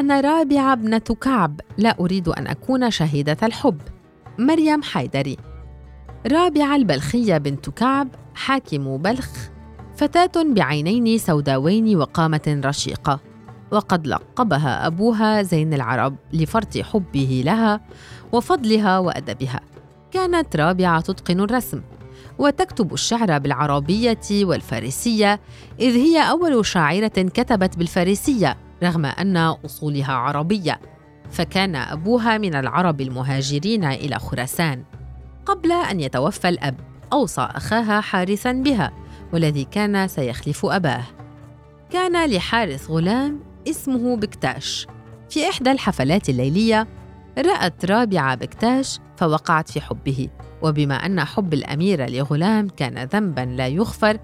[0.00, 3.80] أنا رابعة ابنة كعب لا أريد أن أكون شهيدة الحب.
[4.38, 5.36] مريم حيدري.
[6.32, 9.30] رابعة البلخية بنت كعب حاكم بلخ
[9.96, 13.20] فتاة بعينين سوداوين وقامة رشيقة.
[13.70, 17.80] وقد لقبها أبوها زين العرب لفرط حبه لها
[18.32, 19.60] وفضلها وأدبها.
[20.10, 21.80] كانت رابعة تتقن الرسم.
[22.38, 25.40] وتكتب الشعر بالعربية والفارسية
[25.80, 28.69] إذ هي أول شاعرة كتبت بالفارسية.
[28.82, 30.80] رغم أن أصولها عربية
[31.30, 34.84] فكان أبوها من العرب المهاجرين إلى خراسان.
[35.46, 36.74] قبل أن يتوفى الأب
[37.12, 38.92] أوصى أخاها حارثا بها
[39.32, 41.04] والذي كان سيخلف أباه.
[41.90, 44.86] كان لحارث غلام اسمه بكتاش.
[45.30, 46.86] في إحدى الحفلات الليلية
[47.38, 50.28] رأت رابعة بكتاش فوقعت في حبه.
[50.62, 54.18] وبما أن حب الأميرة لغلام كان ذنبا لا يغفر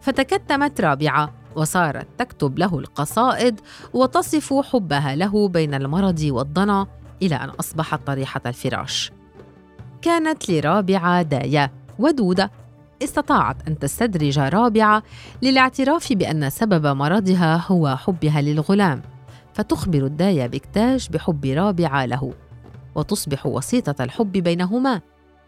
[0.00, 3.60] فتكتمت رابعة وصارت تكتب له القصائد
[3.92, 6.86] وتصف حبها له بين المرض والضنا
[7.22, 9.12] إلى أن أصبحت طريحة الفراش.
[10.02, 12.50] كانت لرابعة داية ودودة.
[13.02, 15.02] استطاعت أن تستدرج رابعة
[15.42, 19.02] للاعتراف بأن سبب مرضها هو حبها للغلام
[19.54, 22.32] فتخبر الداية بكتاش بحب رابعة له.
[22.94, 25.00] وتصبح وسيطة الحب بينهما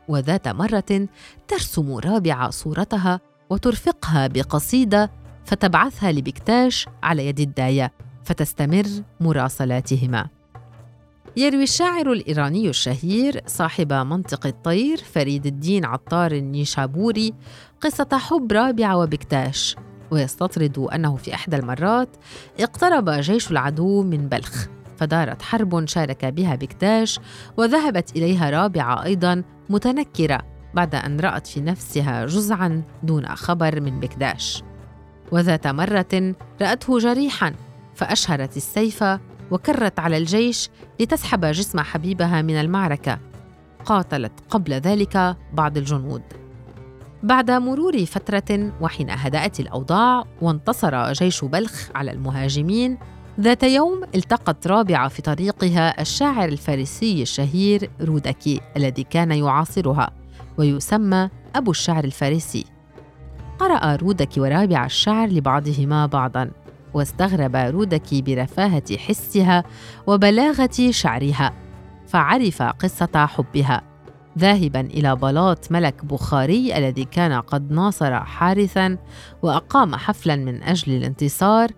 [0.09, 1.09] وذات مرة
[1.49, 3.21] ترسم رابعة صورتها
[3.51, 5.11] وترفقها بقصيدة
[5.45, 7.93] فتبعثها لبكتاش على يد الداية
[8.25, 8.87] فتستمر
[9.21, 10.29] مراسلاتهما.
[11.37, 17.35] يروي الشاعر الإيراني الشهير صاحب منطق الطير فريد الدين عطار النيشابوري
[17.81, 19.77] قصة حب رابعة وبكتاش
[20.11, 22.09] ويستطرد أنه في إحدى المرات
[22.61, 24.67] اقترب جيش العدو من بلخ.
[25.05, 27.21] فدارت حرب شارك بها بكتاش
[27.57, 30.43] وذهبت إليها رابعة أيضا متنكرة
[30.75, 34.63] بعد أن رأت في نفسها جزعا دون خبر من بكداش.
[35.33, 37.55] وذات مرة رأته جريحا
[37.95, 39.05] فأشهرت السيف
[39.51, 40.69] وكرت على الجيش
[41.01, 43.19] لتسحب جسم حبيبها من المعركة.
[43.85, 46.23] قاتلت قبل ذلك بعض الجنود.
[47.23, 52.99] بعد مرور فترة وحين هدأت الأوضاع وانتصر جيش بلخ على المهاجمين
[53.41, 60.11] ذات يوم التقت رابعة في طريقها الشاعر الفارسي الشهير رودكي الذي كان يعاصرها
[60.59, 62.65] ويسمى أبو الشعر الفارسي.
[63.59, 66.51] قرأ رودكي ورابعة الشعر لبعضهما بعضاً
[66.95, 69.65] واستغرب رودكي برفاهة حسها
[70.07, 71.53] وبلاغة شعرها
[72.07, 73.83] فعرف قصة حبها.
[74.39, 78.99] ذاهبا إلى بلاط ملك بخاري الذي كان قد ناصر حارثا
[79.43, 81.71] وأقام حفلا من أجل الانتصار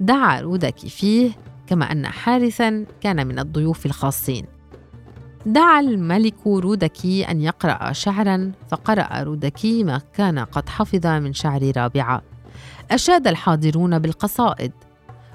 [0.00, 1.30] دعا رودكي فيه
[1.66, 4.46] كما أن حارثا كان من الضيوف الخاصين.
[5.46, 12.22] دعا الملك رودكي أن يقرأ شعرا فقرأ رودكي ما كان قد حفظ من شعر رابعة.
[12.90, 14.72] أشاد الحاضرون بالقصائد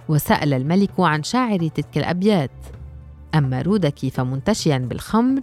[0.09, 2.51] وسأل الملك عن شاعر تلك الأبيات.
[3.35, 5.41] أما رودكي فمنتشيا بالخمر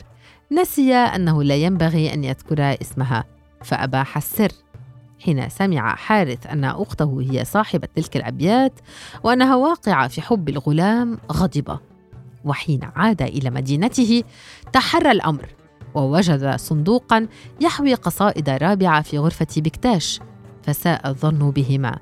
[0.52, 3.24] نسي أنه لا ينبغي أن يذكر اسمها
[3.62, 4.52] فأباح السر.
[5.24, 8.72] حين سمع حارث أن أخته هي صاحبة تلك الأبيات
[9.24, 11.78] وأنها واقعة في حب الغلام غضب.
[12.44, 14.22] وحين عاد إلى مدينته
[14.72, 15.48] تحرى الأمر
[15.94, 17.26] ووجد صندوقا
[17.60, 20.20] يحوي قصائد رابعة في غرفة بكتاش
[20.62, 21.98] فساء الظن بهما.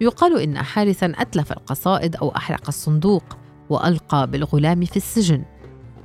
[0.00, 3.24] يقال إن حارثا أتلف القصائد أو أحرق الصندوق
[3.70, 5.44] وألقى بالغلام في السجن.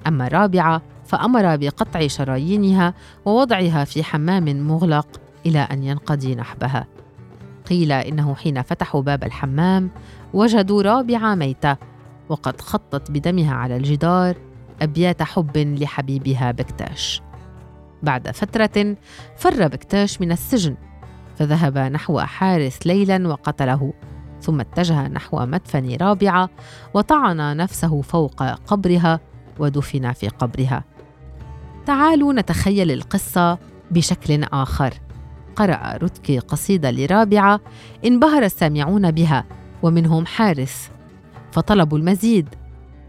[0.07, 2.93] أما رابعة فأمر بقطع شرايينها
[3.25, 5.07] ووضعها في حمام مغلق
[5.45, 6.87] إلى أن ينقضي نحبها.
[7.69, 9.89] قيل إنه حين فتحوا باب الحمام
[10.33, 11.77] وجدوا رابعة ميتة
[12.29, 14.35] وقد خطت بدمها على الجدار
[14.81, 17.21] أبيات حب لحبيبها بكتاش.
[18.03, 18.95] بعد فترة
[19.37, 20.75] فر بكتاش من السجن
[21.35, 23.93] فذهب نحو حارث ليلا وقتله
[24.41, 26.49] ثم اتجه نحو مدفن رابعة
[26.93, 29.19] وطعن نفسه فوق قبرها
[29.59, 30.83] ودفن في قبرها.
[31.85, 33.57] تعالوا نتخيل القصة
[33.91, 34.93] بشكل آخر.
[35.59, 37.59] قرأ رتكي قصيدة لرابعة
[38.05, 39.45] انبهر السامعون بها
[39.83, 40.89] ومنهم حارث
[41.51, 42.49] فطلبوا المزيد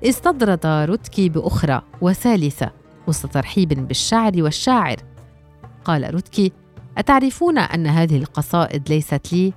[0.05, 2.71] استدرد رتكي بأخرى وثالثة
[3.07, 4.97] وسط ترحيب بالشعر والشاعر.
[5.85, 6.53] قال رتكي
[6.99, 9.53] أتعرفون أن هذه القصائد ليست لي؟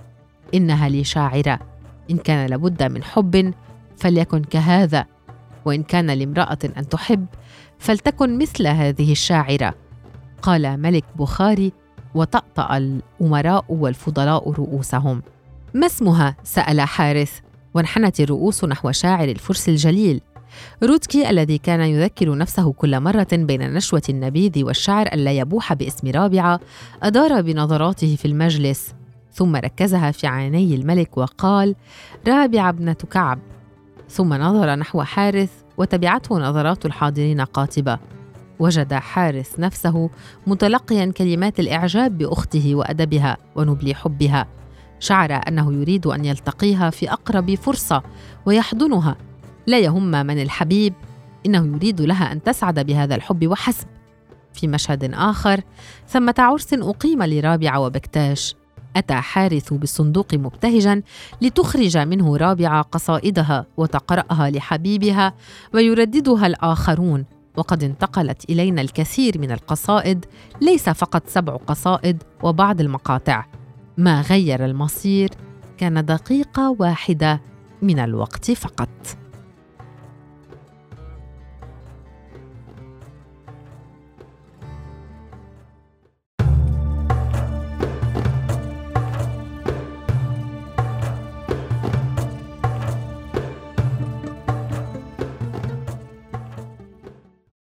[0.54, 1.60] إنها لشاعرة
[2.12, 3.54] إن كان لابد من حب
[3.98, 5.06] فليكن كهذا.
[5.66, 7.26] وإن كان لامرأة أن تحب
[7.80, 9.74] فلتكن مثل هذه الشاعرة.
[10.42, 11.74] قال ملك بخاري
[12.16, 15.22] وطأطأ الأمراء والفضلاء رؤوسهم.
[15.74, 17.40] ما اسمها؟ سأل حارث
[17.74, 20.22] وانحنت الرؤوس نحو شاعر الفرس الجليل.
[20.84, 26.60] رودكي الذي كان يذكر نفسه كل مرة بين نشوة النبيذ والشعر ألا يبوح باسم رابعة
[27.04, 28.94] أدار بنظراته في المجلس.
[29.32, 31.76] ثم ركزها في عيني الملك وقال
[32.28, 33.40] رابعة ابنة كعب.
[34.10, 38.00] ثم نظر نحو حارث وتبعته نظرات الحاضرين قاطبة.
[38.60, 40.10] وجد حارث نفسه
[40.48, 44.48] متلقيا كلمات الإعجاب بأخته وأدبها ونبل حبها.
[45.00, 48.04] شعر أنه يريد أن يلتقيها في أقرب فرصة
[48.46, 49.18] ويحضنها.
[49.68, 50.94] لا يهم من الحبيب
[51.46, 53.88] إنه يريد لها أن تسعد بهذا الحب وحسب.
[54.54, 55.62] في مشهد آخر
[56.08, 58.56] ثمة عرس أقيم لرابعه وبكتاش.
[58.96, 61.02] أتى حارث بالصندوق مبتهجا
[61.42, 65.34] لتخرج منه رابعة قصائدها وتقرأها لحبيبها
[65.74, 67.26] ويرددها الآخرون.
[67.58, 70.26] وقد انتقلت إلينا الكثير من القصائد
[70.62, 73.46] ليس فقط سبع قصائد وبعض المقاطع.
[73.98, 75.30] ما غير المصير
[75.78, 77.42] كان دقيقة واحدة
[77.82, 78.90] من الوقت فقط.